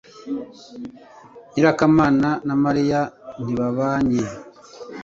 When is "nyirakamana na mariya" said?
1.51-3.01